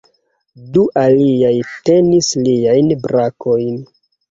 [0.77, 1.51] Du aliaj
[1.91, 3.81] tenis liajn brakojn.